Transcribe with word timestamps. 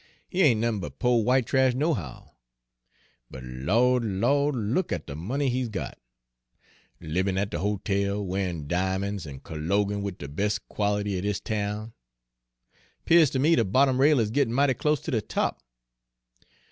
He 0.27 0.41
ain' 0.41 0.59
nothin' 0.61 0.79
but 0.79 0.97
po' 0.97 1.19
w'ite 1.21 1.45
trash 1.45 1.75
nohow; 1.75 2.31
but 3.29 3.43
Lawd! 3.43 4.03
Lawd! 4.03 4.55
look 4.55 4.91
at 4.91 5.05
de 5.05 5.15
money 5.15 5.47
he's 5.49 5.69
got, 5.69 5.99
livin' 6.99 7.37
at 7.37 7.51
de 7.51 7.59
hotel, 7.59 8.25
wearin' 8.25 8.67
di'mon's, 8.67 9.27
an' 9.27 9.41
colloguin' 9.41 10.01
wid 10.01 10.17
de 10.17 10.27
bes' 10.27 10.57
quality 10.57 11.19
er 11.19 11.21
dis 11.21 11.39
town! 11.39 11.93
'Pears 13.05 13.29
ter 13.29 13.37
me 13.37 13.55
de 13.55 13.63
bottom 13.63 14.01
rail 14.01 14.19
is 14.19 14.31
gittin' 14.31 14.55
mighty 14.55 14.73
close 14.73 15.01
ter 15.01 15.11
de 15.11 15.21
top. 15.21 15.61